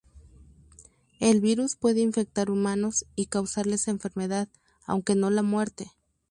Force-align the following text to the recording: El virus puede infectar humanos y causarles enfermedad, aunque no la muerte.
El 1.19 1.41
virus 1.41 1.75
puede 1.75 1.99
infectar 2.01 2.49
humanos 2.49 3.05
y 3.15 3.27
causarles 3.27 3.87
enfermedad, 3.87 4.49
aunque 4.87 5.13
no 5.13 5.29
la 5.29 5.43
muerte. 5.43 5.91